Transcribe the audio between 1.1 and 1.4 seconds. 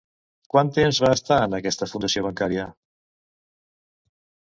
estar